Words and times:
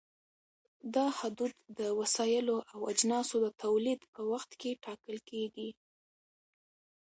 دا 0.95 1.05
حدود 1.17 1.53
د 1.79 1.79
وسایلو 1.99 2.57
او 2.71 2.79
اجناسو 2.91 3.35
د 3.41 3.47
تولید 3.63 3.99
په 4.13 4.21
وخت 4.31 4.51
کې 4.61 4.79
ټاکل 4.85 5.17
کېږي. 5.29 5.69